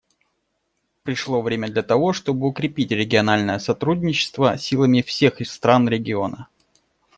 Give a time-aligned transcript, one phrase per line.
[1.03, 6.47] Пришло время для того, чтобы укрепить региональное сотрудничество силами всех стран региона.